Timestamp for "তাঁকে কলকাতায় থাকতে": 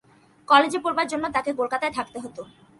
1.35-2.17